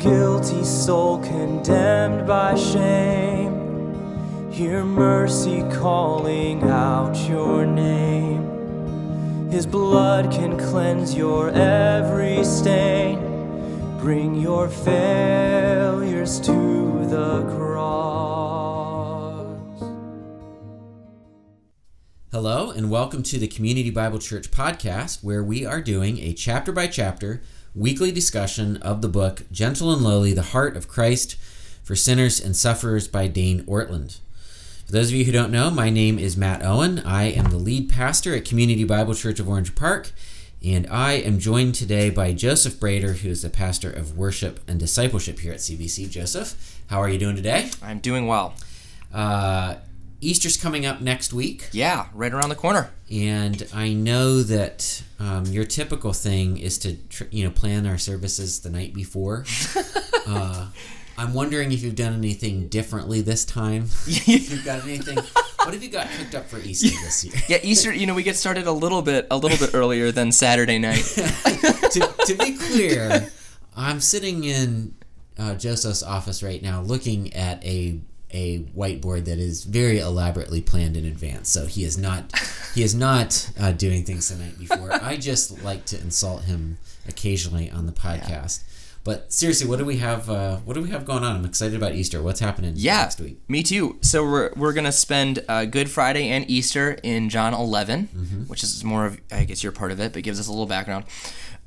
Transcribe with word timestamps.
guilty 0.00 0.64
soul 0.64 1.18
condemned 1.18 2.26
by 2.26 2.54
shame. 2.54 4.50
Hear 4.50 4.82
mercy 4.82 5.62
calling 5.70 6.62
out 6.64 7.14
your 7.28 7.66
name. 7.66 9.50
His 9.50 9.66
blood 9.66 10.32
can 10.32 10.58
cleanse 10.58 11.14
your 11.14 11.50
every 11.50 12.42
stain. 12.44 13.18
Bring 13.98 14.36
your 14.36 14.68
failures 14.70 16.40
to 16.40 17.04
the 17.06 17.49
Hello, 22.32 22.70
and 22.70 22.92
welcome 22.92 23.24
to 23.24 23.40
the 23.40 23.48
Community 23.48 23.90
Bible 23.90 24.20
Church 24.20 24.52
podcast, 24.52 25.24
where 25.24 25.42
we 25.42 25.66
are 25.66 25.80
doing 25.80 26.18
a 26.18 26.32
chapter 26.32 26.70
by 26.70 26.86
chapter 26.86 27.42
weekly 27.74 28.12
discussion 28.12 28.76
of 28.76 29.02
the 29.02 29.08
book 29.08 29.42
Gentle 29.50 29.92
and 29.92 30.00
Lowly 30.00 30.32
The 30.32 30.42
Heart 30.42 30.76
of 30.76 30.86
Christ 30.86 31.34
for 31.82 31.96
Sinners 31.96 32.38
and 32.38 32.54
Sufferers 32.54 33.08
by 33.08 33.26
Dane 33.26 33.64
Ortlund. 33.64 34.20
For 34.86 34.92
those 34.92 35.08
of 35.08 35.16
you 35.16 35.24
who 35.24 35.32
don't 35.32 35.50
know, 35.50 35.72
my 35.72 35.90
name 35.90 36.20
is 36.20 36.36
Matt 36.36 36.64
Owen. 36.64 37.00
I 37.00 37.24
am 37.24 37.50
the 37.50 37.56
lead 37.56 37.88
pastor 37.88 38.32
at 38.36 38.44
Community 38.44 38.84
Bible 38.84 39.14
Church 39.14 39.40
of 39.40 39.48
Orange 39.48 39.74
Park, 39.74 40.12
and 40.64 40.86
I 40.86 41.14
am 41.14 41.40
joined 41.40 41.74
today 41.74 42.10
by 42.10 42.32
Joseph 42.32 42.74
Brader, 42.74 43.16
who 43.16 43.28
is 43.28 43.42
the 43.42 43.50
pastor 43.50 43.90
of 43.90 44.16
worship 44.16 44.60
and 44.68 44.78
discipleship 44.78 45.40
here 45.40 45.52
at 45.52 45.58
CBC. 45.58 46.08
Joseph, 46.08 46.80
how 46.86 47.00
are 47.02 47.08
you 47.08 47.18
doing 47.18 47.34
today? 47.34 47.70
I'm 47.82 47.98
doing 47.98 48.28
well. 48.28 48.54
Uh, 49.12 49.74
Easter's 50.20 50.56
coming 50.56 50.84
up 50.84 51.00
next 51.00 51.32
week. 51.32 51.68
Yeah, 51.72 52.06
right 52.12 52.32
around 52.32 52.50
the 52.50 52.54
corner. 52.54 52.90
And 53.10 53.66
I 53.74 53.92
know 53.92 54.42
that 54.42 55.02
um, 55.18 55.46
your 55.46 55.64
typical 55.64 56.12
thing 56.12 56.58
is 56.58 56.78
to 56.78 56.96
tr- 57.08 57.24
you 57.30 57.44
know 57.44 57.50
plan 57.50 57.86
our 57.86 57.98
services 57.98 58.60
the 58.60 58.70
night 58.70 58.92
before. 58.94 59.44
uh, 60.26 60.68
I'm 61.16 61.34
wondering 61.34 61.72
if 61.72 61.82
you've 61.82 61.96
done 61.96 62.14
anything 62.14 62.68
differently 62.68 63.20
this 63.20 63.44
time. 63.44 63.84
if 64.06 64.28
you've 64.50 64.64
got 64.64 64.84
anything. 64.84 65.16
What 65.16 65.74
have 65.74 65.82
you 65.82 65.90
got 65.90 66.08
cooked 66.10 66.34
up 66.34 66.46
for 66.48 66.58
Easter 66.58 66.88
this 66.88 67.24
year? 67.24 67.34
Yeah, 67.48 67.58
Easter. 67.62 67.92
You 67.92 68.06
know, 68.06 68.14
we 68.14 68.22
get 68.22 68.36
started 68.36 68.66
a 68.66 68.72
little 68.72 69.02
bit, 69.02 69.26
a 69.30 69.36
little 69.36 69.58
bit 69.58 69.74
earlier 69.74 70.10
than 70.10 70.32
Saturday 70.32 70.78
night. 70.78 71.04
to, 71.04 72.14
to 72.26 72.34
be 72.34 72.56
clear, 72.56 73.28
I'm 73.76 74.00
sitting 74.00 74.44
in 74.44 74.94
uh, 75.38 75.54
Joseph's 75.56 76.02
office 76.02 76.42
right 76.42 76.62
now, 76.62 76.80
looking 76.80 77.34
at 77.34 77.62
a 77.64 78.00
a 78.32 78.60
whiteboard 78.76 79.24
that 79.26 79.38
is 79.38 79.64
very 79.64 79.98
elaborately 79.98 80.60
planned 80.60 80.96
in 80.96 81.04
advance. 81.04 81.48
So 81.48 81.66
he 81.66 81.84
is 81.84 81.98
not 81.98 82.32
he 82.74 82.82
is 82.82 82.94
not 82.94 83.50
uh, 83.58 83.72
doing 83.72 84.04
things 84.04 84.28
the 84.28 84.42
night 84.42 84.58
before. 84.58 84.92
I 84.92 85.16
just 85.16 85.62
like 85.64 85.84
to 85.86 86.00
insult 86.00 86.44
him 86.44 86.78
occasionally 87.08 87.70
on 87.70 87.86
the 87.86 87.92
podcast. 87.92 88.62
But 89.02 89.32
seriously, 89.32 89.66
what 89.66 89.78
do 89.78 89.86
we 89.86 89.96
have? 89.96 90.28
Uh, 90.28 90.56
what 90.58 90.74
do 90.74 90.82
we 90.82 90.90
have 90.90 91.06
going 91.06 91.24
on? 91.24 91.34
I'm 91.34 91.44
excited 91.46 91.74
about 91.74 91.94
Easter. 91.94 92.22
What's 92.22 92.38
happening 92.40 92.74
Yeah, 92.76 92.98
next 93.00 93.18
week? 93.18 93.38
me 93.48 93.62
too. 93.62 93.98
So 94.02 94.22
we're 94.22 94.52
we're 94.56 94.74
gonna 94.74 94.92
spend 94.92 95.42
uh, 95.48 95.64
Good 95.64 95.90
Friday 95.90 96.28
and 96.28 96.48
Easter 96.50 96.98
in 97.02 97.30
John 97.30 97.54
11, 97.54 98.44
which 98.46 98.62
is 98.62 98.84
more 98.84 99.06
of 99.06 99.18
I 99.32 99.44
guess 99.44 99.62
you're 99.62 99.72
part 99.72 99.90
of 99.90 100.00
it, 100.00 100.12
but 100.12 100.22
gives 100.22 100.38
us 100.38 100.48
a 100.48 100.50
little 100.52 100.66
background. 100.66 101.06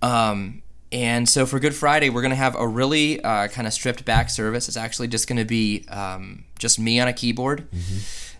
Um, 0.03 0.61
and 0.93 1.27
so 1.27 1.45
for 1.45 1.59
Good 1.59 1.75
Friday, 1.75 2.09
we're 2.09 2.21
gonna 2.21 2.35
have 2.35 2.55
a 2.55 2.67
really 2.67 3.21
uh, 3.21 3.47
kind 3.49 3.67
of 3.67 3.73
stripped 3.73 4.05
back 4.05 4.29
service. 4.29 4.67
It's 4.67 4.77
actually 4.77 5.09
just 5.09 5.27
gonna 5.27 5.43
be 5.43 5.85
um, 5.89 6.45
just 6.59 6.79
me 6.79 6.99
on 7.01 7.07
a 7.07 7.13
keyboard 7.13 7.67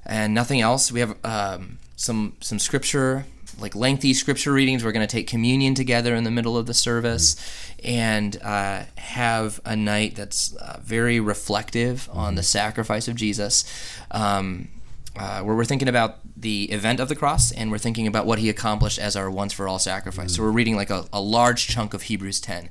and 0.06 0.34
nothing 0.34 0.62
else. 0.62 0.92
We 0.92 1.00
have 1.00 1.16
um, 1.26 1.80
some 1.96 2.34
some 2.40 2.60
scripture, 2.60 3.26
like 3.60 3.76
lengthy 3.76 4.14
scripture 4.14 4.52
readings. 4.52 4.84
We're 4.84 4.92
going 4.92 5.08
to 5.08 5.12
take 5.12 5.28
communion 5.28 5.76
together 5.76 6.16
in 6.16 6.24
the 6.24 6.32
middle 6.32 6.58
of 6.58 6.66
the 6.66 6.74
service, 6.74 7.36
and 7.84 8.38
uh, 8.42 8.84
have 8.98 9.60
a 9.66 9.76
night 9.76 10.16
that's 10.16 10.56
uh, 10.56 10.80
very 10.84 11.20
reflective 11.20 12.10
on 12.12 12.36
the 12.36 12.44
sacrifice 12.44 13.08
of 13.08 13.16
Jesus. 13.16 13.66
Um, 14.12 14.70
uh, 15.18 15.42
where 15.42 15.56
we're 15.56 15.66
thinking 15.66 15.88
about 15.88 16.20
the 16.36 16.64
event 16.72 17.00
of 17.00 17.08
the 17.08 17.16
cross 17.16 17.52
and 17.52 17.72
we're 17.72 17.78
thinking 17.78 18.08
about 18.08 18.26
what 18.26 18.40
he 18.40 18.50
accomplished 18.50 18.98
as 19.00 19.16
our 19.16 19.30
once 19.30 19.54
for 19.54 19.68
all 19.68 19.80
sacrifice. 19.80 20.36
So 20.36 20.42
we're 20.44 20.52
reading 20.52 20.76
like 20.76 20.90
a, 20.90 21.06
a 21.14 21.22
large 21.22 21.68
chunk 21.68 21.94
of 21.94 22.04
Hebrews 22.04 22.42
10. 22.42 22.70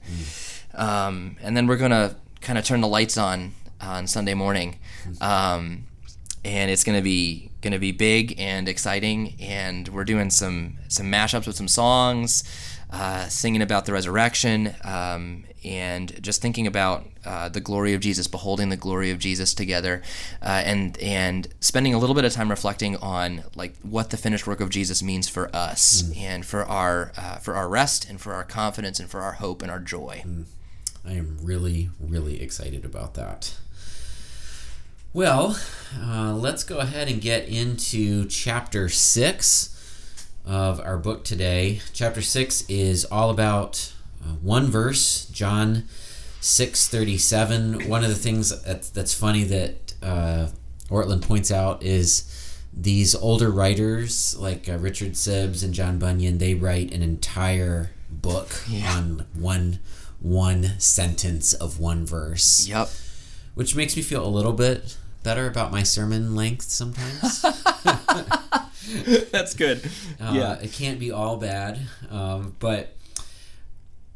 Um, 0.75 1.37
and 1.43 1.57
then 1.57 1.67
we're 1.67 1.77
going 1.77 1.91
to 1.93 2.17
kind 2.41 2.59
of 2.59 2.65
turn 2.65 2.81
the 2.81 2.89
lights 2.89 3.17
on 3.17 3.53
on 3.81 4.07
Sunday 4.07 4.35
morning. 4.35 4.79
Um, 5.21 5.87
and 6.45 6.71
it's 6.71 6.85
going 6.85 6.99
to 6.99 7.03
be 7.03 7.51
going 7.61 7.73
to 7.73 7.79
be 7.79 7.93
big 7.93 8.35
and 8.39 8.69
exciting 8.69 9.37
and 9.41 9.89
we're 9.89 10.05
doing 10.05 10.31
some 10.31 10.79
some 10.89 11.07
mashups 11.07 11.47
with 11.47 11.57
some 11.57 11.69
songs 11.69 12.43
uh, 12.93 13.27
singing 13.29 13.63
about 13.63 13.87
the 13.87 13.93
resurrection 13.93 14.75
um, 14.85 15.45
and 15.65 16.23
just 16.23 16.43
thinking 16.43 16.67
about 16.67 17.07
uh, 17.25 17.49
the 17.49 17.61
glory 17.61 17.95
of 17.95 18.03
Jesus, 18.03 18.27
beholding 18.27 18.69
the 18.69 18.77
glory 18.77 19.11
of 19.11 19.19
Jesus 19.19 19.55
together, 19.55 20.03
uh, 20.43 20.63
and 20.65 20.99
and 20.99 21.49
spending 21.61 21.95
a 21.95 21.99
little 21.99 22.15
bit 22.15 22.25
of 22.25 22.33
time 22.33 22.51
reflecting 22.51 22.97
on 22.97 23.45
like 23.55 23.75
what 23.81 24.11
the 24.11 24.17
finished 24.17 24.47
work 24.47 24.61
of 24.61 24.69
Jesus 24.69 25.03
means 25.03 25.29
for 25.29 25.55
us 25.57 26.13
and 26.17 26.45
for 26.45 26.65
our 26.65 27.13
uh, 27.17 27.37
for 27.37 27.55
our 27.55 27.69
rest 27.69 28.09
and 28.11 28.21
for 28.21 28.35
our 28.35 28.45
confidence 28.45 29.01
and 29.01 29.09
for 29.09 29.21
our 29.21 29.33
hope 29.33 29.63
and 29.63 29.71
our 29.71 29.81
joy. 29.81 30.23
I 31.05 31.13
am 31.13 31.39
really, 31.43 31.89
really 31.99 32.43
excited 32.43 32.85
about 32.85 33.15
that. 33.15 33.57
Well, 35.15 35.59
uh, 36.01 36.33
let's 36.35 36.65
go 36.65 36.79
ahead 36.79 37.09
and 37.09 37.21
get 37.21 37.47
into 37.49 38.27
chapter 38.27 38.89
6 38.89 39.69
of 40.47 40.81
our 40.81 40.97
book 40.97 41.23
today. 41.25 41.81
Chapter 41.93 42.23
6 42.23 42.65
is 42.69 43.05
all 43.05 43.29
about 43.31 43.93
uh, 44.25 44.29
one 44.37 44.67
verse, 44.69 45.27
John 45.27 45.85
6:37. 46.41 47.87
One 47.89 48.03
of 48.03 48.09
the 48.09 48.17
things 48.17 48.63
that's, 48.63 48.89
that's 48.89 49.13
funny 49.15 49.45
that 49.45 49.95
uh, 50.03 50.49
Ortlund 50.89 51.23
points 51.23 51.51
out 51.51 51.83
is 51.83 52.25
these 52.73 53.15
older 53.15 53.51
writers 53.51 54.35
like 54.39 54.67
uh, 54.69 54.79
Richard 54.79 55.13
Sibbes 55.13 55.63
and 55.63 55.75
John 55.75 55.99
Bunyan, 55.99 56.39
they 56.39 56.55
write 56.55 56.93
an 56.95 57.03
entire 57.03 57.91
book 58.11 58.49
on 58.87 59.27
one 59.35 59.79
one 60.21 60.79
sentence 60.79 61.53
of 61.53 61.81
one 61.81 62.07
verse 62.07 62.67
Yep. 62.69 62.89
which 63.55 63.75
makes 63.75 63.97
me 63.97 64.03
feel 64.03 64.25
a 64.25 64.29
little 64.29 64.53
bit 64.53 64.97
better 65.23 65.47
about 65.47 65.71
my 65.71 65.83
sermon 65.83 66.35
length 66.35 66.71
sometimes. 66.71 67.43
That's 69.31 69.55
good. 69.55 69.89
Uh, 70.21 70.57
it 70.63 70.73
can't 70.73 70.99
be 70.99 71.11
all 71.11 71.37
bad, 71.37 71.81
um, 72.11 72.57
but 72.59 72.97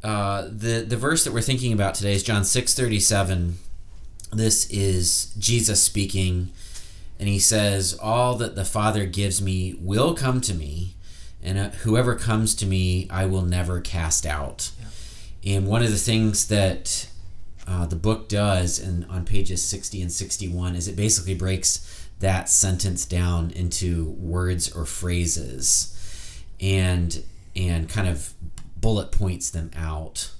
uh, 0.03 0.43
the 0.43 0.85
the 0.87 0.97
verse 0.97 1.23
that 1.23 1.33
we're 1.33 1.41
thinking 1.41 1.73
about 1.73 1.95
today 1.95 2.13
is 2.13 2.23
John 2.23 2.43
six 2.43 2.73
thirty 2.73 2.99
seven. 2.99 3.57
This 4.31 4.69
is 4.69 5.33
Jesus 5.39 5.81
speaking, 5.81 6.51
and 7.19 7.27
he 7.29 7.39
says, 7.39 7.97
"All 8.01 8.35
that 8.35 8.55
the 8.55 8.65
Father 8.65 9.05
gives 9.05 9.41
me 9.41 9.75
will 9.79 10.13
come 10.13 10.41
to 10.41 10.53
me, 10.53 10.95
and 11.41 11.57
uh, 11.57 11.69
whoever 11.69 12.15
comes 12.15 12.53
to 12.55 12.65
me, 12.65 13.07
I 13.09 13.25
will 13.25 13.41
never 13.41 13.81
cast 13.81 14.25
out." 14.25 14.71
And 15.45 15.65
one 15.65 15.81
of 15.81 15.91
the 15.91 15.97
things 15.97 16.47
that 16.49 17.07
uh, 17.67 17.85
the 17.85 17.95
book 17.95 18.29
does, 18.29 18.79
and 18.79 19.05
on 19.09 19.25
pages 19.25 19.61
60 19.63 20.01
and 20.01 20.11
61, 20.11 20.75
is 20.75 20.87
it 20.87 20.95
basically 20.95 21.35
breaks 21.35 22.07
that 22.19 22.49
sentence 22.49 23.05
down 23.05 23.51
into 23.51 24.11
words 24.11 24.71
or 24.71 24.85
phrases 24.85 25.93
and 26.59 27.23
and 27.55 27.89
kind 27.89 28.07
of 28.07 28.33
bullet 28.79 29.11
points 29.11 29.49
them 29.49 29.71
out. 29.75 30.31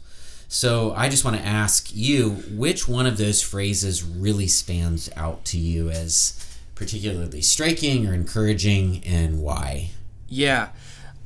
So 0.47 0.93
I 0.95 1.09
just 1.09 1.25
want 1.25 1.35
to 1.37 1.43
ask 1.43 1.93
you 1.93 2.29
which 2.51 2.87
one 2.87 3.05
of 3.05 3.17
those 3.17 3.41
phrases 3.41 4.03
really 4.03 4.47
stands 4.47 5.09
out 5.17 5.43
to 5.45 5.57
you 5.57 5.89
as 5.89 6.57
particularly 6.75 7.41
striking 7.41 8.07
or 8.07 8.13
encouraging 8.13 9.03
and 9.05 9.41
why? 9.41 9.89
Yeah. 10.29 10.69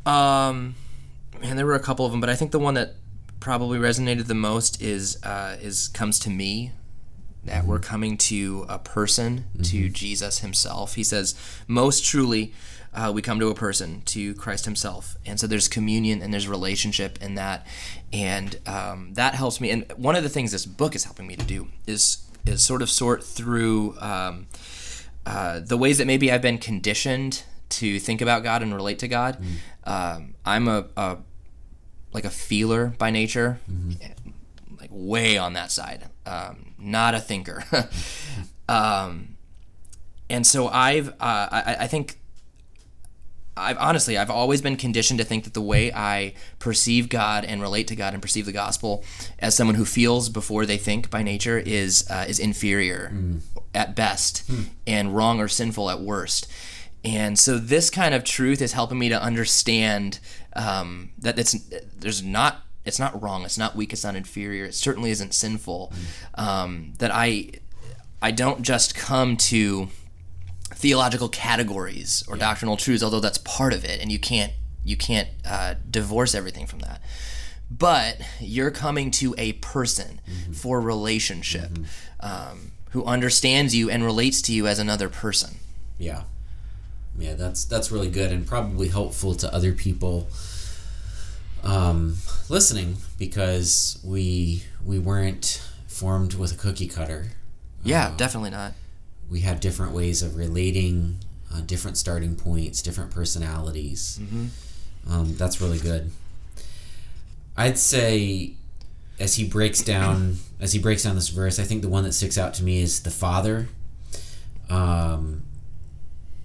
Um, 0.06 0.76
man, 1.40 1.58
there 1.58 1.66
were 1.66 1.76
a 1.76 1.80
couple 1.80 2.06
of 2.06 2.12
them, 2.12 2.22
but 2.22 2.30
I 2.30 2.36
think 2.36 2.52
the 2.52 2.60
one 2.60 2.74
that 2.76 2.96
probably 3.42 3.78
resonated 3.78 4.28
the 4.28 4.36
most 4.36 4.82
is 4.82 5.22
uh, 5.24 5.58
is 5.62 5.90
comes 5.90 6.18
to 6.20 6.30
me 6.30 6.72
that 7.44 7.66
we're 7.66 7.80
coming 7.80 8.16
to 8.16 8.66
a 8.70 8.78
person, 8.78 9.46
to 9.64 9.90
Jesus 9.90 10.40
Himself. 10.40 10.94
He 10.96 11.04
says, 11.04 11.36
"Most 11.68 12.06
truly, 12.06 12.54
uh, 12.94 13.12
we 13.14 13.22
come 13.22 13.40
to 13.40 13.50
a 13.50 13.56
person, 13.56 14.04
to 14.06 14.34
Christ 14.36 14.64
Himself." 14.64 15.18
And 15.26 15.38
so 15.40 15.48
there's 15.48 15.68
communion 15.68 16.22
and 16.22 16.32
there's 16.32 16.48
relationship 16.48 17.22
in 17.22 17.36
that, 17.36 17.68
and 18.14 18.58
um, 18.66 19.16
that 19.16 19.36
helps 19.36 19.60
me. 19.60 19.72
And 19.72 19.92
one 19.98 20.16
of 20.16 20.24
the 20.24 20.30
things 20.30 20.54
this 20.54 20.66
book 20.66 20.96
is 20.96 21.04
helping 21.04 21.28
me 21.28 21.36
to 21.36 21.46
do 21.46 21.68
is 21.86 22.26
is 22.46 22.64
sort 22.64 22.82
of 22.82 22.90
sort 22.90 23.24
through 23.24 24.00
um, 24.00 24.48
uh, 25.26 25.60
the 25.60 25.78
ways 25.78 25.98
that 25.98 26.06
maybe 26.06 26.32
I've 26.32 26.42
been 26.42 26.58
conditioned 26.58 27.44
to 27.70 28.00
think 28.00 28.22
about 28.22 28.44
God 28.44 28.62
and 28.62 28.74
relate 28.74 29.00
to 29.00 29.08
God. 29.08 29.38
Um, 29.84 30.36
I'm 30.46 30.68
a, 30.68 30.86
a 30.98 31.18
like 32.14 32.26
a 32.26 32.30
feeler 32.30 32.94
by 32.98 33.10
nature, 33.12 33.60
like 34.80 34.90
way 34.92 35.38
on 35.38 35.54
that 35.54 35.72
side. 35.72 36.10
Um, 36.26 36.74
not 36.78 37.14
a 37.16 37.20
thinker. 37.20 37.64
um, 38.70 39.38
and 40.30 40.46
so 40.46 40.68
I've 40.68 41.10
uh, 41.10 41.14
I, 41.20 41.76
I 41.82 41.88
think 41.88 42.18
I've 43.58 43.78
honestly 43.78 44.18
I've 44.18 44.30
always 44.32 44.62
been 44.62 44.78
conditioned 44.78 45.20
to 45.20 45.26
think 45.26 45.44
that 45.44 45.54
the 45.54 45.62
way 45.62 45.92
I 45.94 46.34
perceive 46.60 47.10
God 47.10 47.44
and 47.46 47.62
relate 47.62 47.88
to 47.88 47.96
God 47.96 48.14
and 48.14 48.22
perceive 48.22 48.46
the 48.46 48.52
gospel 48.54 49.04
as 49.40 49.56
someone 49.56 49.76
who 49.76 49.86
feels 49.86 50.30
before 50.30 50.66
they 50.66 50.78
think 50.78 51.10
by 51.10 51.22
nature 51.22 51.58
is 51.60 52.06
uh, 52.10 52.26
is 52.28 52.40
inferior 52.40 53.12
at 53.76 53.96
best 53.96 54.50
and 54.88 55.16
wrong 55.16 55.40
or 55.40 55.48
sinful 55.48 55.90
at 55.90 56.00
worst. 56.02 56.48
And 57.04 57.38
so 57.38 57.58
this 57.58 57.90
kind 57.90 58.14
of 58.14 58.24
truth 58.24 58.62
is 58.62 58.74
helping 58.74 59.00
me 59.00 59.10
to 59.10 59.22
understand 59.22 60.20
um, 60.56 61.12
that 61.18 61.40
it's 61.40 61.54
there's 61.98 62.22
not 62.22 62.64
it's 62.86 63.00
not 63.00 63.22
wrong, 63.22 63.44
it's 63.44 63.58
not 63.58 63.76
weak, 63.76 63.94
it's 63.94 64.04
not 64.04 64.16
inferior, 64.16 64.66
it 64.66 64.76
certainly 64.76 65.12
isn't 65.12 65.34
sinful. 65.34 65.94
Um, 66.36 66.94
that 67.00 67.12
I 67.12 67.52
I 68.22 68.32
don't 68.32 68.62
just 68.62 68.96
come 68.96 69.36
to 69.38 69.90
theological 70.74 71.30
categories 71.30 72.24
or 72.28 72.38
doctrinal 72.38 72.78
truths, 72.78 73.04
although 73.04 73.20
that's 73.20 73.38
part 73.40 73.74
of 73.74 73.84
it, 73.84 74.00
and 74.00 74.12
you 74.12 74.20
can't 74.20 74.54
you 74.84 74.98
can't 74.98 75.30
uh, 75.46 75.76
divorce 75.90 76.36
everything 76.36 76.66
from 76.66 76.80
that. 76.80 77.02
But 77.70 78.20
you're 78.40 78.72
coming 78.72 79.12
to 79.12 79.34
a 79.38 79.54
person 79.54 80.20
for 80.54 80.82
relationship 80.82 81.80
um, 82.20 82.74
who 82.90 83.06
understands 83.06 83.74
you 83.74 83.90
and 83.90 84.04
relates 84.04 84.42
to 84.44 84.54
you 84.54 84.68
as 84.68 84.78
another 84.78 85.08
person. 85.08 85.56
Yeah. 85.98 86.24
Yeah, 87.18 87.34
that's 87.36 87.66
that's 87.66 87.92
really 87.92 88.10
good 88.10 88.32
and 88.32 88.48
probably 88.48 88.88
helpful 88.88 89.36
to 89.36 89.54
other 89.54 89.74
people 89.74 90.28
um, 91.64 92.18
listening 92.50 92.98
because 93.18 94.00
we 94.04 94.64
we 94.84 95.00
weren't 95.00 95.62
formed 95.88 96.34
with 96.34 96.54
a 96.54 96.58
cookie 96.58 96.88
cutter. 96.88 97.28
Yeah, 97.84 98.14
definitely 98.18 98.50
not. 98.52 98.74
We 99.30 99.42
have 99.42 99.60
different 99.60 99.94
ways 99.94 100.22
of 100.22 100.36
relating, 100.36 101.18
uh, 101.54 101.62
different 101.62 101.98
starting 101.98 102.36
points, 102.36 102.82
different 102.82 103.12
personalities. 103.12 104.20
Um, 105.10 105.36
that's 105.36 105.62
really 105.62 105.80
good. 105.80 106.12
I'd 107.56 107.78
say 107.78 108.54
as 109.20 109.36
he 109.36 109.48
breaks 109.48 109.82
down 109.84 110.38
as 110.60 110.74
he 110.74 110.80
breaks 110.80 111.04
down 111.04 111.16
this 111.16 111.30
verse, 111.30 111.60
I 111.60 111.64
think 111.64 111.82
the 111.82 111.90
one 111.90 112.04
that 112.04 112.14
sticks 112.14 112.38
out 112.38 112.54
to 112.56 112.64
me 112.64 112.82
is 112.82 113.02
the 113.02 113.12
Father. 113.12 113.68
Um, 114.70 115.31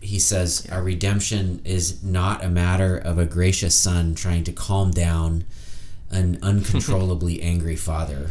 he 0.06 0.20
says 0.20 0.66
our 0.70 0.82
redemption 0.82 1.60
is 1.64 2.02
not 2.02 2.44
a 2.44 2.48
matter 2.48 2.96
of 2.96 3.18
a 3.18 3.26
gracious 3.26 3.74
son 3.74 4.14
trying 4.14 4.44
to 4.44 4.52
calm 4.52 4.92
down 4.92 5.44
an 6.10 6.38
uncontrollably 6.42 7.42
angry 7.52 7.74
father. 7.74 8.30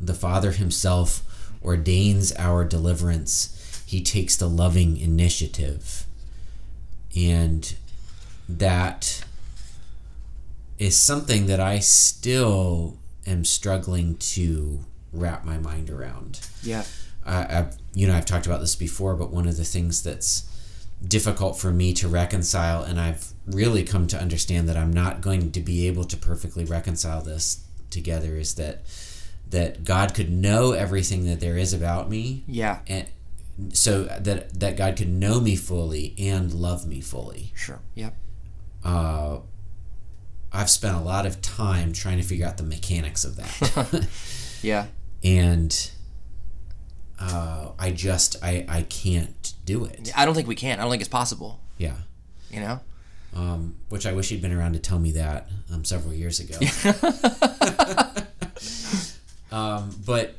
The 0.00 0.14
Father 0.14 0.52
himself 0.52 1.22
ordains 1.64 2.32
our 2.36 2.64
deliverance. 2.64 3.82
He 3.86 4.02
takes 4.02 4.36
the 4.36 4.48
loving 4.48 4.98
initiative. 4.98 6.04
And 7.16 7.74
that 8.46 9.24
is 10.78 10.96
something 10.96 11.46
that 11.46 11.60
I 11.60 11.78
still 11.78 12.98
am 13.26 13.46
struggling 13.46 14.16
to 14.16 14.80
wrap 15.10 15.46
my 15.46 15.56
mind 15.56 15.88
around. 15.88 16.40
Yeah. 16.62 16.84
I, 17.24 17.58
I've, 17.58 17.78
you 17.94 18.06
know, 18.06 18.14
I've 18.14 18.26
talked 18.26 18.44
about 18.44 18.60
this 18.60 18.76
before, 18.76 19.14
but 19.14 19.30
one 19.30 19.48
of 19.48 19.56
the 19.56 19.64
things 19.64 20.02
that's 20.02 20.50
difficult 21.06 21.58
for 21.58 21.70
me 21.70 21.92
to 21.94 22.08
reconcile, 22.08 22.82
and 22.82 23.00
I've 23.00 23.32
really 23.46 23.82
come 23.84 24.06
to 24.08 24.18
understand 24.20 24.68
that 24.68 24.76
I'm 24.76 24.92
not 24.92 25.20
going 25.20 25.52
to 25.52 25.60
be 25.60 25.86
able 25.86 26.04
to 26.04 26.16
perfectly 26.16 26.64
reconcile 26.64 27.20
this 27.22 27.64
together, 27.90 28.36
is 28.36 28.54
that 28.54 28.82
that 29.50 29.84
God 29.84 30.14
could 30.14 30.30
know 30.32 30.72
everything 30.72 31.26
that 31.26 31.38
there 31.40 31.56
is 31.58 31.72
about 31.72 32.08
me, 32.10 32.42
Yeah. 32.46 32.80
and 32.86 33.06
so 33.72 34.04
that 34.04 34.58
that 34.58 34.76
God 34.76 34.96
could 34.96 35.10
know 35.10 35.40
me 35.40 35.54
fully 35.56 36.14
and 36.18 36.52
love 36.52 36.86
me 36.86 37.00
fully. 37.00 37.52
Sure. 37.54 37.80
Yep. 37.94 38.16
Uh, 38.82 39.38
I've 40.52 40.70
spent 40.70 40.96
a 40.96 41.00
lot 41.00 41.26
of 41.26 41.40
time 41.42 41.92
trying 41.92 42.16
to 42.16 42.22
figure 42.22 42.46
out 42.46 42.56
the 42.56 42.62
mechanics 42.64 43.24
of 43.24 43.36
that. 43.36 44.06
Yeah. 44.62 44.86
and 45.22 45.90
uh, 47.20 47.72
I 47.78 47.90
just 47.90 48.36
I 48.42 48.64
I 48.68 48.82
can't 48.82 49.43
do 49.64 49.84
it. 49.84 50.12
I 50.16 50.24
don't 50.24 50.34
think 50.34 50.48
we 50.48 50.54
can. 50.54 50.78
I 50.78 50.82
don't 50.82 50.90
think 50.90 51.00
it's 51.02 51.08
possible. 51.08 51.60
Yeah, 51.78 51.94
You 52.50 52.60
know. 52.60 52.80
um, 53.34 53.74
which 53.88 54.06
I 54.06 54.12
wish 54.12 54.28
he'd 54.28 54.40
been 54.42 54.52
around 54.52 54.74
to 54.74 54.78
tell 54.78 54.98
me 54.98 55.12
that 55.12 55.48
um, 55.72 55.84
several 55.84 56.14
years 56.14 56.38
ago. 56.40 56.56
um, 59.52 59.94
but 60.06 60.36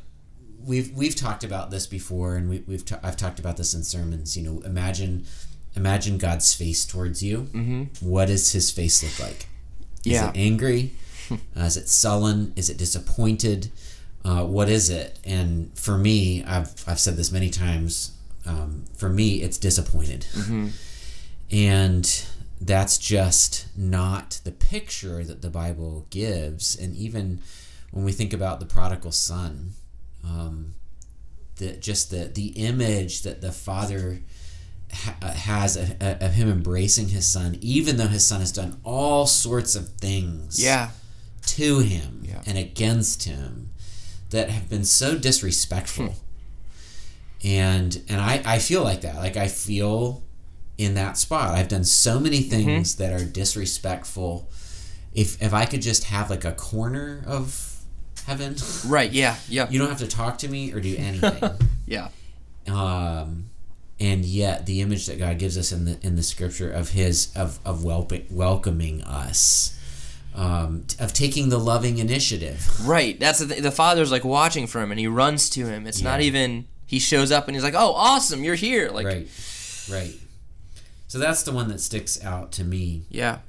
we've 0.66 0.92
we've 0.96 1.16
talked 1.16 1.44
about 1.44 1.72
this 1.72 1.88
before, 1.88 2.36
and 2.36 2.50
we, 2.50 2.64
we've 2.68 2.86
ta- 2.86 3.00
I've 3.04 3.18
talked 3.18 3.40
about 3.40 3.58
this 3.58 3.74
in 3.74 3.84
sermons. 3.84 4.36
You 4.38 4.44
know, 4.44 4.60
imagine 4.62 5.26
imagine 5.76 6.18
God's 6.18 6.54
face 6.54 6.86
towards 6.86 7.22
you. 7.24 7.50
Mm-hmm. 7.54 7.84
What 8.08 8.28
does 8.28 8.52
His 8.52 8.72
face 8.72 9.04
look 9.04 9.20
like? 9.28 9.48
Is 10.06 10.14
Yeah. 10.14 10.30
it 10.30 10.38
angry? 10.38 10.94
uh, 11.32 11.62
is 11.62 11.78
it 11.78 11.90
sullen? 11.90 12.54
Is 12.56 12.70
it 12.70 12.78
disappointed? 12.78 13.72
Uh, 14.24 14.44
what 14.46 14.70
is 14.70 14.90
it? 14.90 15.20
And 15.24 15.78
for 15.78 15.98
me, 15.98 16.44
I've 16.44 16.72
I've 16.88 17.00
said 17.00 17.16
this 17.18 17.32
many 17.32 17.50
times. 17.50 18.12
Um, 18.46 18.86
for 18.96 19.10
me, 19.10 19.42
it's 19.42 19.58
disappointed, 19.58 20.26
and 21.52 22.26
that's 22.62 22.98
just 22.98 23.68
not 23.78 24.40
the 24.44 24.52
picture 24.52 25.24
that 25.24 25.42
the 25.42 25.50
Bible 25.50 26.08
gives. 26.10 26.76
And 26.76 26.96
even 26.96 27.42
when 27.92 28.06
we 28.06 28.12
think 28.12 28.34
about 28.34 28.60
the 28.60 28.66
prodigal 28.66 29.12
son, 29.12 29.74
um, 30.24 30.74
the 31.58 31.74
just 31.74 32.12
the 32.12 32.26
the 32.26 32.48
image 32.50 33.22
that 33.24 33.42
the 33.42 33.52
father 33.52 34.22
ha- 34.94 35.16
uh, 35.22 35.32
has 35.34 35.76
of, 35.78 35.96
of 36.02 36.34
him 36.34 36.50
embracing 36.50 37.10
his 37.10 37.28
son, 37.28 37.58
even 37.62 37.98
though 37.98 38.08
his 38.08 38.26
son 38.26 38.40
has 38.42 38.52
done 38.52 38.80
all 38.84 39.26
sorts 39.26 39.76
of 39.76 39.90
things 39.96 40.62
Yeah. 40.62 40.92
to 41.48 41.80
him 41.80 42.24
Yeah. 42.28 42.42
and 42.46 42.58
against 42.58 43.24
him 43.24 43.70
that 44.32 44.50
have 44.50 44.70
been 44.70 44.86
so 44.86 45.18
disrespectful. 45.18 46.16
And 47.46 48.02
and 48.10 48.20
I, 48.20 48.42
I 48.46 48.60
feel 48.60 48.84
like 48.84 49.02
that. 49.02 49.18
Like 49.18 49.38
I 49.38 49.48
feel 49.48 50.24
in 50.78 50.96
that 50.96 51.18
spot. 51.18 51.52
I've 51.54 51.68
done 51.68 51.84
so 51.84 52.20
many 52.20 52.40
Mm-hmm. 52.42 52.50
things 52.50 52.96
that 52.96 53.14
are 53.14 53.24
disrespectful. 53.24 54.50
If 55.14 55.42
if 55.42 55.54
I 55.54 55.66
could 55.66 55.82
just 55.82 56.06
have 56.06 56.30
like 56.32 56.44
a 56.44 56.52
corner 56.54 57.24
of 57.28 57.80
heaven, 58.26 58.56
Right. 58.88 59.12
Yeah. 59.12 59.36
Yeah. 59.48 59.68
you 59.70 59.78
don't 59.80 59.90
have 59.90 60.00
to 60.00 60.08
talk 60.08 60.40
to 60.40 60.48
me 60.48 60.74
or 60.74 60.80
do 60.80 60.96
anything. 61.00 61.52
yeah. 61.86 62.08
um, 62.68 63.50
and 64.00 64.26
yet 64.26 64.66
the 64.66 64.82
image 64.82 65.06
that 65.06 65.20
God 65.20 65.38
gives 65.40 65.58
us 65.58 65.72
in 65.72 65.86
the 65.86 65.98
in 66.02 66.16
the 66.16 66.24
scripture 66.24 66.70
of 66.72 66.90
His 66.90 67.32
of 67.36 67.60
of 67.64 67.80
welp- 67.82 68.30
welcoming 68.32 69.04
us, 69.04 69.78
um, 70.34 70.86
of 71.00 71.14
taking 71.14 71.50
the 71.50 71.60
loving 71.60 72.00
initiative. 72.00 72.68
Right. 72.88 73.18
That's 73.20 73.40
the, 73.40 73.46
th- 73.48 73.62
the 73.62 73.72
father's 73.72 74.12
like 74.12 74.26
watching 74.26 74.68
for 74.68 74.82
him, 74.82 74.92
and 74.92 75.00
he 75.00 75.08
runs 75.08 75.50
to 75.52 75.66
him. 75.68 75.88
It's 75.88 76.02
not 76.02 76.20
even 76.22 76.66
he 76.86 77.00
shows 77.00 77.32
up 77.32 77.48
and 77.48 77.56
he's 77.56 77.64
like, 77.64 77.74
"Oh, 77.76 77.94
awesome, 77.94 78.44
you're 78.44 78.56
here!" 78.56 78.90
Like, 78.92 79.06
right, 79.06 79.28
right. 79.92 80.14
So 81.08 81.20
that's 81.20 81.44
the 81.44 81.52
one 81.52 81.68
that 81.70 81.80
sticks 81.80 82.24
out 82.24 82.52
to 82.54 82.64
me. 82.64 83.04
yeah, 83.10 83.40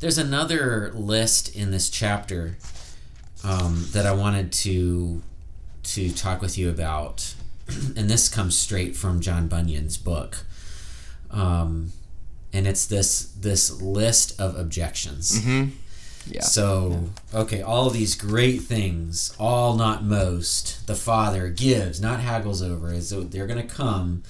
There's 0.00 0.18
another 0.18 0.90
list 0.94 1.54
in 1.54 1.70
this 1.70 1.88
chapter 1.90 2.56
um, 3.44 3.86
that 3.92 4.06
I 4.06 4.12
wanted 4.12 4.50
to 4.52 5.22
to 5.84 6.10
talk 6.12 6.40
with 6.40 6.56
you 6.58 6.68
about, 6.70 7.34
and 7.96 8.08
this 8.10 8.28
comes 8.28 8.56
straight 8.56 8.96
from 8.96 9.20
John 9.20 9.48
Bunyan's 9.48 9.96
book, 9.98 10.44
um, 11.30 11.92
and 12.52 12.66
it's 12.66 12.86
this 12.86 13.24
this 13.38 13.80
list 13.80 14.40
of 14.40 14.56
objections. 14.56 15.40
Yeah, 16.26 16.42
So, 16.42 17.10
okay, 17.34 17.60
all 17.62 17.90
these 17.90 18.14
great 18.14 18.62
things, 18.62 19.34
all 19.38 19.76
not 19.76 20.04
most, 20.04 20.86
the 20.86 20.94
Father 20.94 21.48
gives, 21.48 22.00
not 22.00 22.20
haggles 22.20 22.62
over. 22.62 23.00
So 23.00 23.22
they're 23.22 23.46
going 23.46 23.66
to 23.66 23.74
come. 23.74 24.22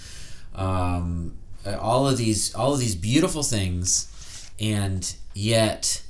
Um, 0.54 1.36
uh, 1.66 1.76
all 1.78 2.06
of 2.08 2.16
these, 2.18 2.54
all 2.54 2.74
of 2.74 2.80
these 2.80 2.94
beautiful 2.94 3.42
things, 3.42 4.50
and 4.60 5.14
yet 5.34 6.02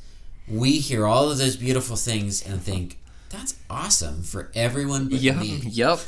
we 0.48 0.72
hear 0.78 1.06
all 1.06 1.30
of 1.30 1.38
those 1.38 1.56
beautiful 1.56 1.96
things 1.96 2.44
and 2.46 2.60
think 2.60 2.98
that's 3.30 3.54
awesome 3.70 4.22
for 4.22 4.50
everyone 4.54 5.08
but 5.08 5.18
yep, 5.20 5.36
me. 5.36 5.60
yep, 5.64 6.00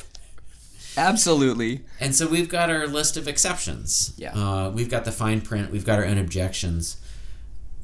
absolutely. 0.97 1.83
And 2.01 2.15
so 2.15 2.27
we've 2.29 2.49
got 2.49 2.71
our 2.71 2.87
list 2.87 3.17
of 3.17 3.27
exceptions. 3.29 4.13
Yeah. 4.17 4.33
Uh, 4.33 4.71
we've 4.71 4.91
got 4.91 5.05
the 5.05 5.13
fine 5.13 5.41
print. 5.41 5.71
We've 5.71 5.85
got 5.85 5.99
our 5.99 6.05
own 6.05 6.19
objections. 6.19 6.97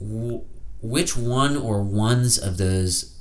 W- 0.01 0.45
which 0.83 1.17
one 1.17 1.57
or 1.57 1.83
ones 1.83 2.39
of 2.39 2.59
those 2.59 3.17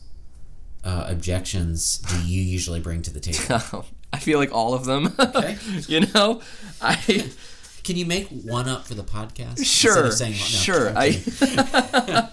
uh, 0.84 1.06
objections 1.08 2.00
do 2.00 2.27
you 2.27 2.41
usually 2.41 2.80
bring 2.80 3.01
to 3.03 3.13
the 3.13 3.20
table? 3.20 3.86
I 4.13 4.18
feel 4.18 4.39
like 4.39 4.51
all 4.53 4.74
of 4.74 4.86
them. 4.86 5.13
Okay. 5.18 5.58
you 5.88 6.01
know, 6.13 6.41
I 6.82 6.96
Can 7.84 7.96
you 7.96 8.06
make 8.06 8.27
one 8.27 8.68
up 8.68 8.86
for 8.86 8.94
the 8.94 9.03
podcast? 9.03 9.65
Sure, 9.65 10.12
saying, 10.12 10.34
no, 10.34 10.38
sure. 10.38 10.94
I, 10.96 12.30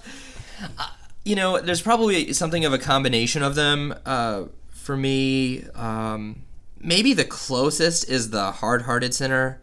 you 1.24 1.36
know, 1.36 1.60
there's 1.60 1.82
probably 1.82 2.32
something 2.32 2.64
of 2.64 2.72
a 2.72 2.78
combination 2.78 3.42
of 3.42 3.54
them. 3.54 3.94
Uh, 4.04 4.44
for 4.70 4.96
me, 4.96 5.64
um, 5.74 6.42
maybe 6.80 7.12
the 7.12 7.24
closest 7.24 8.08
is 8.08 8.30
the 8.30 8.50
hard-hearted 8.50 9.14
sinner. 9.14 9.60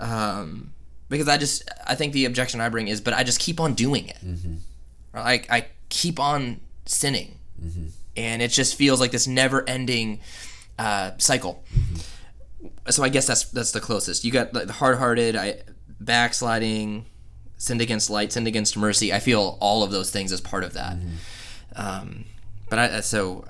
Um, 0.00 0.72
because 1.08 1.28
I 1.28 1.36
just 1.36 1.68
I 1.86 1.94
think 1.94 2.12
the 2.12 2.24
objection 2.24 2.60
I 2.60 2.68
bring 2.68 2.88
is, 2.88 3.00
but 3.00 3.14
I 3.14 3.22
just 3.22 3.38
keep 3.38 3.60
on 3.60 3.74
doing 3.74 4.08
it. 4.08 4.18
Like 5.14 5.50
I 5.50 5.66
keep 5.88 6.18
on 6.18 6.60
sinning, 6.86 7.38
and 8.16 8.42
it 8.42 8.48
just 8.48 8.74
feels 8.76 9.00
like 9.00 9.10
this 9.12 9.26
never-ending 9.26 10.20
uh, 10.78 11.12
cycle. 11.18 11.64
So 12.90 13.02
I 13.02 13.08
guess 13.08 13.26
that's 13.26 13.44
that's 13.44 13.72
the 13.72 13.80
closest. 13.80 14.24
You 14.24 14.32
got 14.32 14.52
the 14.52 14.72
hard-hearted, 14.72 15.36
I 15.36 15.62
backsliding, 16.00 17.06
sinned 17.56 17.80
against 17.80 18.10
light, 18.10 18.32
sinned 18.32 18.46
against 18.46 18.76
mercy. 18.76 19.12
I 19.12 19.20
feel 19.20 19.56
all 19.60 19.82
of 19.82 19.90
those 19.90 20.10
things 20.10 20.32
as 20.32 20.40
part 20.40 20.64
of 20.64 20.72
that. 20.74 20.96
Um, 21.76 22.24
but 22.68 22.78
I 22.78 23.00
so 23.00 23.44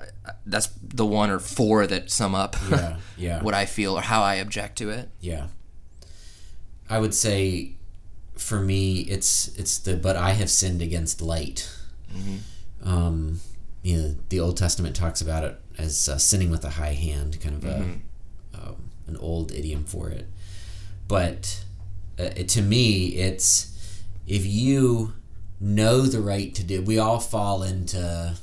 that's 0.45 0.67
the 0.81 1.05
one 1.05 1.29
or 1.29 1.39
four 1.39 1.85
that 1.87 2.09
sum 2.11 2.33
up 2.35 2.55
Yeah, 2.69 2.97
yeah. 3.17 3.43
what 3.43 3.53
I 3.53 3.65
feel 3.65 3.97
or 3.97 4.01
how 4.01 4.21
I 4.23 4.35
object 4.35 4.77
to 4.79 4.89
it. 4.89 5.09
Yeah. 5.19 5.47
I 6.89 6.99
would 6.99 7.13
say 7.13 7.73
for 8.37 8.59
me 8.59 8.99
it's 9.01 9.47
it's 9.57 9.77
the 9.77 9.95
but 9.97 10.15
I 10.15 10.31
have 10.31 10.49
sinned 10.49 10.81
against 10.81 11.21
light. 11.21 11.69
Um 12.83 13.39
you 13.83 13.97
know, 13.97 14.15
the 14.29 14.39
Old 14.39 14.57
Testament 14.57 14.95
talks 14.95 15.21
about 15.21 15.43
it 15.43 15.59
as 15.77 16.09
uh, 16.09 16.17
sinning 16.17 16.49
with 16.49 16.65
a 16.65 16.71
high 16.71 16.93
hand, 16.93 17.39
kind 17.39 17.55
of 17.55 17.63
a 17.65 17.75
um, 18.55 18.89
an 19.07 19.15
old 19.17 19.51
idiom 19.51 19.83
for 19.83 20.09
it. 20.09 20.25
But 21.07 21.63
uh, 22.19 22.31
it, 22.35 22.49
to 22.49 22.63
me, 22.63 23.09
it's 23.09 23.71
if 24.25 24.43
you 24.43 25.13
know 25.59 26.01
the 26.01 26.19
right 26.19 26.53
to 26.55 26.63
do. 26.63 26.81
We 26.81 26.97
all 26.97 27.19
fall 27.19 27.63
into 27.63 28.35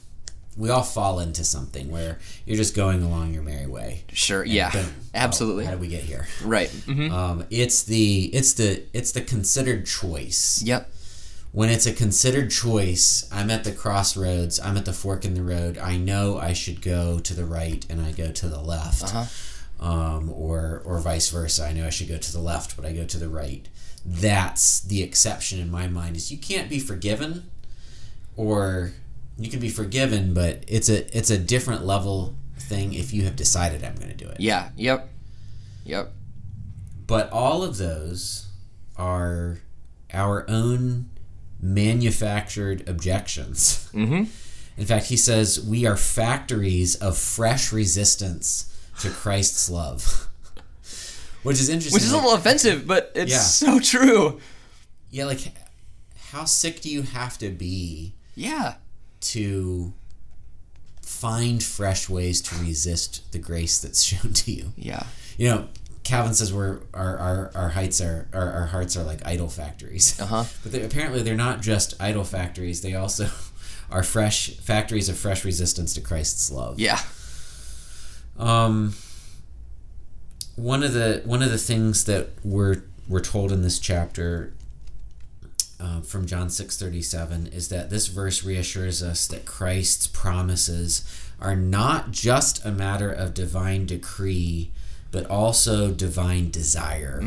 we 0.57 0.69
all 0.71 0.83
fall 0.83 1.19
into 1.21 1.45
something 1.45 1.91
where 1.91 2.19
you're 2.47 2.57
just 2.57 2.75
going 2.77 3.03
along 3.03 3.33
your 3.35 3.43
merry 3.43 3.67
way. 3.67 4.05
Sure. 4.13 4.45
Yeah. 4.45 4.71
Boom. 4.71 4.87
Oh, 4.89 5.01
Absolutely. 5.15 5.65
how 5.65 5.71
did 5.73 5.81
we 5.81 5.89
get 5.89 6.03
here? 6.03 6.27
Right. 6.45 6.69
hmm 6.71 7.11
Um, 7.11 7.45
it's 7.51 7.83
the 7.85 8.25
it's 8.35 8.53
the 8.55 8.83
it's 8.93 9.13
the 9.13 9.23
considered 9.23 9.87
choice. 9.87 10.63
Yep. 10.65 10.91
When 11.53 11.69
it's 11.69 11.85
a 11.87 11.93
considered 11.93 12.51
choice, 12.51 13.29
I'm 13.31 13.51
at 13.51 13.65
the 13.65 13.73
crossroads. 13.73 14.59
I'm 14.59 14.77
at 14.79 14.87
the 14.87 14.93
fork 14.95 15.25
in 15.27 15.35
the 15.35 15.43
road. 15.43 15.77
I 15.77 15.99
know 15.99 16.39
I 16.39 16.55
should 16.55 16.81
go 16.81 17.19
to 17.19 17.35
the 17.35 17.45
right, 17.45 17.85
and 17.91 18.01
I 18.01 18.13
go 18.13 18.33
to 18.33 18.49
the 18.49 18.61
left, 18.61 19.03
Uh-huh. 19.05 19.87
um, 19.87 20.31
or 20.33 20.81
or 20.87 20.99
vice 21.01 21.29
versa. 21.29 21.65
I 21.67 21.73
know 21.75 21.87
I 21.87 21.91
should 21.91 22.09
go 22.09 22.17
to 22.17 22.33
the 22.33 22.41
left, 22.41 22.75
but 22.77 22.87
I 22.87 22.93
go 22.93 23.05
to 23.05 23.19
the 23.19 23.29
right. 23.29 23.69
That's 24.05 24.81
the 24.81 25.03
exception 25.03 25.59
in 25.61 25.71
my 25.71 25.87
mind. 25.89 26.17
Is 26.17 26.33
you 26.33 26.39
can't 26.39 26.71
be 26.71 26.79
forgiven, 26.79 27.51
or 28.37 28.93
you 29.39 29.51
can 29.51 29.61
be 29.61 29.69
forgiven, 29.69 30.35
but 30.35 30.65
it's 30.69 30.89
a 30.89 31.17
it's 31.17 31.31
a 31.31 31.39
different 31.39 31.85
level 31.85 32.35
thing 32.59 32.95
if 32.95 33.13
you 33.13 33.23
have 33.25 33.37
decided 33.37 33.83
I'm 33.85 33.95
going 33.97 34.09
to 34.11 34.15
do 34.17 34.29
it. 34.29 34.39
Yeah. 34.41 34.71
Yep. 34.77 35.09
Yep. 35.85 36.13
But 37.07 37.31
all 37.33 37.63
of 37.63 37.77
those 37.79 38.47
are 38.97 39.59
our 40.13 40.49
own 40.49 41.11
manufactured 41.61 42.89
objections. 42.89 43.89
Mm-hmm. 43.93 44.25
In 44.81 44.87
fact, 44.87 45.07
he 45.07 45.17
says 45.17 45.61
we 45.65 45.85
are 45.87 45.97
factories 45.97 46.95
of 46.97 47.19
fresh 47.19 47.73
resistance 47.73 48.69
to 49.01 49.11
Christ's 49.11 49.69
love. 49.71 50.29
Which 51.43 51.61
is 51.61 51.69
interesting. 51.69 51.95
Which 51.97 52.05
is 52.05 52.13
a 52.13 52.17
little 52.17 52.35
offensive, 52.35 52.87
but 52.87 53.11
it's 53.15 53.33
Yeah. 53.33 53.39
so 53.39 53.81
true. 53.81 54.41
yeah, 55.11 55.25
like 55.25 55.41
how 56.31 56.45
sick 56.45 56.81
do 56.81 56.89
you 56.91 57.03
have 57.03 57.37
to 57.39 57.51
be 57.51 58.15
Yeah. 58.35 58.75
To 59.23 59.93
find 61.01 61.63
fresh 61.63 62.09
ways 62.09 62.41
to 62.43 62.55
resist 62.57 63.33
the 63.33 63.39
grace 63.39 63.81
that's 63.81 64.03
shown 64.03 64.33
to 64.33 64.53
you? 64.53 64.73
Yeah. 64.77 65.05
You 65.37 65.49
know, 65.49 65.69
Calvin 66.05 66.35
says 66.35 66.53
we're 66.53 66.81
our 66.93 67.17
our, 67.17 67.51
our 67.55 67.69
heights 67.71 68.01
are 68.01 68.29
our, 68.33 68.51
our 68.51 68.67
hearts 68.67 68.97
are 68.97 69.05
like 69.05 69.25
idol 69.25 69.49
factories. 69.49 70.19
Uh-huh. 70.23 70.45
But 70.63 70.73
they, 70.73 70.83
apparently 70.83 71.23
they're 71.23 71.35
not 71.35 71.61
just 71.61 72.01
idol 72.01 72.25
factories. 72.25 72.83
They 72.83 72.95
also 72.95 73.29
are 73.91 74.03
fresh 74.03 74.51
factories 74.51 75.09
of 75.09 75.17
fresh 75.17 75.45
resistance 75.45 75.95
to 75.95 76.01
Christ's 76.01 76.51
love. 76.51 76.79
Yeah. 76.79 77.01
Um, 78.39 78.95
one 80.57 80.83
of 80.83 80.93
the 80.93 81.23
one 81.25 81.43
of 81.43 81.51
the 81.51 81.59
things 81.59 82.05
that 82.05 82.31
we're 82.45 82.83
we're 83.09 83.21
told 83.21 83.53
in 83.53 83.63
this 83.63 83.79
chapter 83.79 84.53
uh, 85.83 86.01
from 86.01 86.27
John 86.27 86.49
six 86.49 86.79
thirty 86.79 87.03
seven 87.03 87.49
is 87.49 87.69
that 87.69 87.91
this 87.91 88.07
verse 88.07 88.45
reassures 88.45 89.03
us 89.03 89.27
that 89.27 89.45
Christ's 89.45 90.07
promises 90.07 91.05
are 91.41 91.57
not 91.57 92.13
just 92.13 92.65
a 92.65 92.71
matter 92.71 93.11
of 93.11 93.35
divine 93.35 93.85
decree, 93.87 94.71
but 95.11 95.27
also 95.27 95.91
divine 95.91 96.51
desire. 96.51 97.21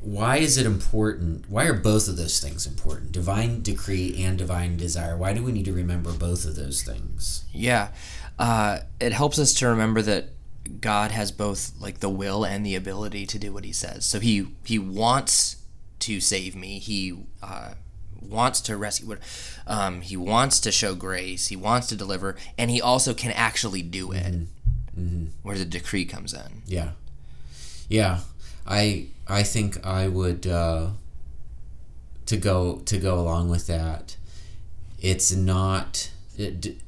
Why 0.00 0.38
is 0.38 0.56
it 0.58 0.66
important? 0.66 1.48
Why 1.48 1.66
are 1.66 1.74
both 1.74 2.08
of 2.08 2.16
those 2.16 2.40
things 2.40 2.66
important? 2.66 3.12
Divine 3.12 3.62
decree 3.62 4.20
and 4.24 4.36
divine 4.36 4.76
desire. 4.76 5.16
Why 5.16 5.32
do 5.32 5.44
we 5.44 5.52
need 5.52 5.66
to 5.66 5.72
remember 5.72 6.12
both 6.12 6.44
of 6.44 6.56
those 6.56 6.82
things? 6.82 7.44
Yeah. 7.52 7.90
Uh, 8.38 8.80
it 8.98 9.12
helps 9.12 9.38
us 9.38 9.54
to 9.54 9.68
remember 9.68 10.02
that 10.02 10.30
God 10.80 11.12
has 11.12 11.30
both 11.30 11.72
like 11.78 12.00
the 12.00 12.08
will 12.08 12.44
and 12.44 12.66
the 12.66 12.74
ability 12.74 13.26
to 13.26 13.38
do 13.38 13.52
what 13.52 13.64
he 13.64 13.72
says. 13.72 14.04
So 14.04 14.18
he 14.18 14.48
he 14.64 14.78
wants 14.78 15.61
to 16.02 16.20
save 16.20 16.54
me. 16.54 16.78
He 16.78 17.14
uh, 17.42 17.74
wants 18.20 18.60
to 18.62 18.76
rescue. 18.76 19.16
Um, 19.66 20.00
he 20.02 20.16
wants 20.16 20.60
to 20.60 20.70
show 20.72 20.94
grace. 20.94 21.48
He 21.48 21.56
wants 21.56 21.86
to 21.88 21.96
deliver, 21.96 22.36
and 22.58 22.70
he 22.70 22.80
also 22.80 23.14
can 23.14 23.32
actually 23.32 23.82
do 23.82 24.12
it. 24.12 24.34
Where 25.42 25.56
the 25.58 25.64
decree 25.64 26.04
comes 26.04 26.32
in. 26.34 26.62
Yeah, 26.66 26.90
yeah. 27.88 28.20
I 28.66 29.06
I 29.26 29.42
think 29.42 29.84
I 29.86 30.06
would 30.08 30.46
uh, 30.46 30.90
to 32.26 32.36
go 32.36 32.76
to 32.84 32.98
go 32.98 33.18
along 33.18 33.48
with 33.48 33.66
that. 33.68 34.16
It's 35.00 35.32
not 35.34 36.10
it, 36.38 36.60
d- 36.60 36.78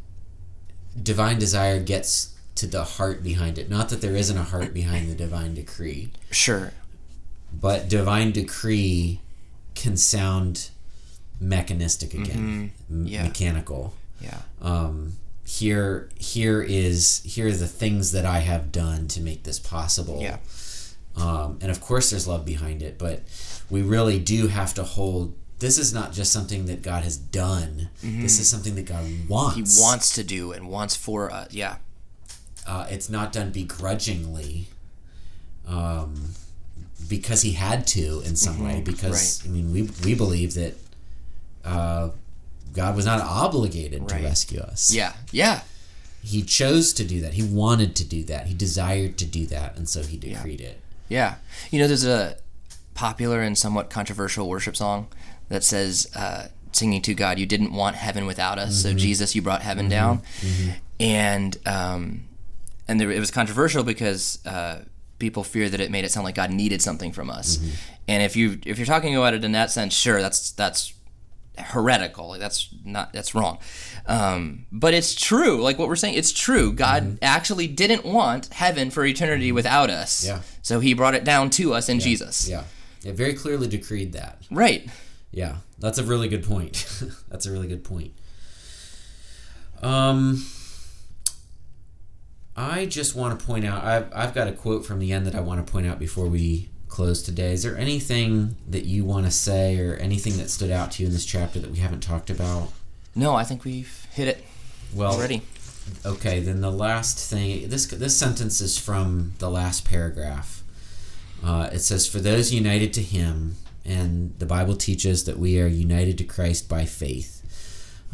divine 1.02 1.38
desire 1.38 1.80
gets 1.80 2.34
to 2.56 2.66
the 2.66 2.84
heart 2.84 3.22
behind 3.24 3.58
it. 3.58 3.68
Not 3.70 3.88
that 3.88 4.00
there 4.00 4.14
isn't 4.14 4.36
a 4.36 4.44
heart 4.44 4.72
behind 4.74 5.10
the 5.10 5.14
divine 5.14 5.54
decree, 5.54 6.12
Sure. 6.30 6.72
But 7.60 7.88
divine 7.88 8.32
decree 8.32 9.20
can 9.74 9.96
sound 9.96 10.70
mechanistic 11.40 12.14
again, 12.14 12.72
m- 12.90 13.06
Yeah. 13.06 13.24
mechanical 13.24 13.94
Yeah. 14.20 14.38
um, 14.62 15.16
here 15.46 16.08
here 16.18 16.62
is 16.62 17.20
here 17.24 17.48
are 17.48 17.52
the 17.52 17.68
things 17.68 18.12
that 18.12 18.24
I 18.24 18.38
have 18.40 18.72
done 18.72 19.08
to 19.08 19.20
make 19.20 19.42
this 19.44 19.58
possible. 19.58 20.20
Yeah. 20.22 20.38
Um, 21.16 21.58
and 21.60 21.70
of 21.70 21.80
course, 21.80 22.10
there's 22.10 22.26
love 22.26 22.44
behind 22.44 22.82
it, 22.82 22.98
but 22.98 23.22
we 23.70 23.82
really 23.82 24.18
do 24.18 24.48
have 24.48 24.72
to 24.74 24.82
hold. 24.84 25.34
This 25.58 25.78
is 25.78 25.92
not 25.94 26.12
just 26.12 26.32
something 26.32 26.66
that 26.66 26.82
God 26.82 27.04
has 27.04 27.16
done. 27.16 27.88
This 28.02 28.40
is 28.40 28.48
something 28.48 28.74
that 28.74 28.86
God 28.86 29.04
wants. 29.28 29.56
Mm-hmm. 29.56 29.76
He 29.76 29.80
wants 29.82 30.14
to 30.14 30.24
do 30.24 30.52
and 30.52 30.68
wants 30.68 30.96
for 30.96 31.30
us. 31.30 31.52
Yeah. 31.52 31.76
Uh, 32.66 32.86
it's 32.90 33.08
not 33.08 33.32
done 33.32 33.50
begrudgingly, 33.52 34.68
um, 35.66 36.30
because 37.08 37.42
He 37.42 37.52
had 37.52 37.86
to 37.88 38.20
in 38.24 38.36
some 38.36 38.64
way. 38.64 38.80
Because 38.80 39.44
I 39.44 39.48
mean, 39.48 39.72
we 39.72 39.82
we 40.04 40.14
believe 40.14 40.54
that 40.54 40.74
uh, 41.64 42.10
God 42.72 42.96
was 42.96 43.06
not 43.06 43.20
obligated 43.20 44.08
to 44.08 44.14
rescue 44.16 44.60
us. 44.60 44.92
Yeah. 44.92 45.12
Yeah. 45.32 45.60
he 46.22 46.42
chose 46.42 46.92
to 46.94 47.04
do 47.04 47.20
that. 47.20 47.34
He 47.34 47.42
wanted 47.42 47.94
to 47.96 48.04
do 48.04 48.24
that. 48.24 48.46
He 48.46 48.54
desired 48.54 49.18
to 49.18 49.26
do 49.26 49.46
that, 49.46 49.76
and 49.76 49.88
so 49.88 50.02
he 50.02 50.16
decreed 50.16 50.60
it. 50.60 50.80
Yeah. 51.08 51.36
You 51.70 51.78
know, 51.80 51.86
there's 51.86 52.06
a 52.06 52.36
popular 52.94 53.42
and 53.42 53.56
somewhat 53.58 53.90
controversial 53.90 54.48
worship 54.48 54.74
song 54.76 55.08
that 55.48 55.62
says, 55.62 56.10
uh, 56.16 56.48
singing 56.72 57.02
to 57.02 57.12
God, 57.14 57.38
you 57.38 57.44
didn't 57.46 57.72
want 57.72 57.96
heaven 57.96 58.24
without 58.26 58.58
us. 58.58 58.82
So, 58.82 58.94
Jesus, 58.94 59.34
you 59.34 59.42
brought 59.42 59.60
heaven 59.62 59.88
down. 59.88 60.22
And, 60.98 61.56
um, 61.66 62.24
and 62.88 62.98
there, 62.98 63.10
it 63.10 63.18
was 63.20 63.30
controversial 63.30 63.82
because 63.84 64.38
uh, 64.46 64.80
people 65.24 65.42
fear 65.42 65.70
that 65.70 65.80
it 65.80 65.90
made 65.90 66.04
it 66.04 66.10
sound 66.12 66.24
like 66.24 66.34
God 66.34 66.50
needed 66.50 66.82
something 66.82 67.10
from 67.10 67.30
us. 67.30 67.58
And 68.06 68.22
if 68.22 68.36
you 68.36 68.60
if 68.66 68.78
you're 68.78 68.84
talking 68.84 69.16
about 69.16 69.32
it 69.32 69.42
in 69.42 69.52
that 69.52 69.70
sense, 69.70 69.94
sure, 69.94 70.20
that's 70.20 70.50
that's 70.52 70.92
heretical. 71.56 72.28
Like 72.28 72.40
that's 72.40 72.68
not 72.84 73.14
that's 73.14 73.34
wrong. 73.34 73.56
Um, 74.04 74.66
but 74.70 74.92
it's 74.92 75.14
true. 75.14 75.62
Like 75.62 75.78
what 75.78 75.88
we're 75.88 75.96
saying, 75.96 76.14
it's 76.14 76.30
true. 76.30 76.74
God 76.74 77.18
actually 77.22 77.66
didn't 77.66 78.04
want 78.04 78.52
heaven 78.52 78.90
for 78.90 79.02
eternity 79.06 79.50
without 79.50 79.88
us. 79.88 80.26
Yeah. 80.26 80.42
So 80.60 80.80
He 80.80 80.92
brought 80.92 81.14
it 81.14 81.24
down 81.24 81.48
to 81.50 81.72
us 81.72 81.88
in 81.88 82.00
Jesus. 82.00 82.46
Yeah, 82.46 82.64
it 83.02 83.14
very 83.14 83.32
clearly 83.32 83.66
decreed 83.66 84.12
that. 84.12 84.42
Right. 84.50 84.90
Yeah, 85.30 85.56
that's 85.78 85.96
a 85.96 86.04
really 86.04 86.28
good 86.28 86.44
point. 86.44 86.86
that's 87.30 87.46
a 87.46 87.50
really 87.50 87.66
good 87.66 87.82
point. 87.82 88.12
Um, 89.80 90.44
I 92.56 92.86
just 92.86 93.14
want 93.16 93.38
to 93.38 93.44
point 93.44 93.64
out. 93.64 93.82
I've 93.82 94.12
I've 94.14 94.34
got 94.34 94.46
a 94.46 94.52
quote 94.52 94.86
from 94.86 94.98
the 94.98 95.12
end 95.12 95.26
that 95.26 95.34
I 95.34 95.40
want 95.40 95.64
to 95.64 95.70
point 95.70 95.86
out 95.86 95.98
before 95.98 96.26
we 96.26 96.68
close 96.88 97.22
today. 97.22 97.52
Is 97.52 97.64
there 97.64 97.76
anything 97.76 98.56
that 98.68 98.84
you 98.84 99.04
want 99.04 99.26
to 99.26 99.32
say, 99.32 99.78
or 99.80 99.94
anything 99.96 100.36
that 100.36 100.50
stood 100.50 100.70
out 100.70 100.92
to 100.92 101.02
you 101.02 101.08
in 101.08 101.12
this 101.12 101.26
chapter 101.26 101.58
that 101.58 101.70
we 101.70 101.78
haven't 101.78 102.02
talked 102.02 102.30
about? 102.30 102.68
No, 103.14 103.34
I 103.34 103.44
think 103.44 103.64
we've 103.64 104.06
hit 104.12 104.28
it 104.28 104.44
Well, 104.94 105.12
already. 105.12 105.42
Okay, 106.06 106.40
then 106.40 106.60
the 106.60 106.70
last 106.70 107.18
thing 107.18 107.68
this 107.68 107.86
this 107.86 108.16
sentence 108.16 108.60
is 108.60 108.78
from 108.78 109.32
the 109.38 109.50
last 109.50 109.84
paragraph. 109.84 110.62
Uh, 111.42 111.68
it 111.72 111.80
says, 111.80 112.06
For 112.06 112.20
those 112.20 112.52
united 112.52 112.92
to 112.94 113.02
him, 113.02 113.56
and 113.84 114.32
the 114.38 114.46
Bible 114.46 114.76
teaches 114.76 115.24
that 115.24 115.38
we 115.38 115.60
are 115.60 115.66
united 115.66 116.16
to 116.18 116.24
Christ 116.24 116.68
by 116.68 116.86
faith. 116.86 117.42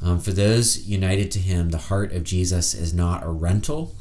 Um, 0.02 0.18
for 0.18 0.32
those 0.32 0.86
united 0.88 1.30
to 1.32 1.38
him, 1.38 1.70
the 1.70 1.78
heart 1.78 2.12
of 2.12 2.24
Jesus 2.24 2.74
is 2.74 2.92
not 2.94 3.22
a 3.22 3.28
rental, 3.28 3.94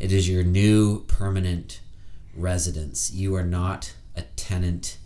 it 0.00 0.12
is 0.12 0.28
your 0.28 0.42
new 0.42 1.04
permanent 1.04 1.80
residence. 2.34 3.12
You 3.12 3.34
are 3.36 3.44
not 3.44 3.92
a 4.16 4.22
tenant, 4.36 4.96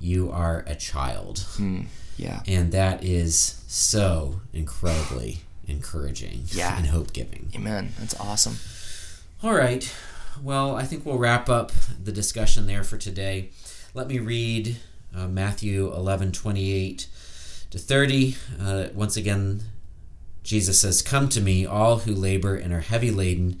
you 0.00 0.30
are 0.30 0.64
a 0.66 0.74
child. 0.74 1.44
Mm, 1.56 1.86
yeah. 2.16 2.42
And 2.46 2.72
that 2.72 3.02
is 3.04 3.62
so 3.66 4.40
incredibly 4.52 5.40
encouraging 5.66 6.44
Yeah. 6.52 6.76
and 6.76 6.86
hope 6.86 7.12
giving. 7.12 7.50
Amen. 7.54 7.92
That's 7.98 8.18
awesome. 8.20 8.58
All 9.42 9.54
right. 9.54 9.90
Well, 10.42 10.74
I 10.76 10.84
think 10.84 11.04
we'll 11.06 11.18
wrap 11.18 11.48
up 11.48 11.72
the 12.02 12.12
discussion 12.12 12.66
there 12.66 12.84
for 12.84 12.98
today. 12.98 13.50
Let 13.94 14.08
me 14.08 14.18
read 14.18 14.76
uh, 15.14 15.28
Matthew 15.28 15.92
11 15.92 16.32
28 16.32 17.06
to 17.70 17.78
30. 17.78 18.36
Uh, 18.60 18.86
once 18.94 19.16
again, 19.16 19.62
Jesus 20.42 20.80
says, 20.80 21.02
Come 21.02 21.28
to 21.30 21.40
me, 21.40 21.64
all 21.64 21.98
who 22.00 22.12
labor 22.14 22.56
and 22.56 22.72
are 22.72 22.80
heavy 22.80 23.10
laden, 23.10 23.60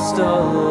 Sinner, 0.00 0.69